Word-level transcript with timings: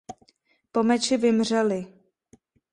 Po 0.71 0.83
meči 0.83 1.17
vymřeli. 1.17 1.87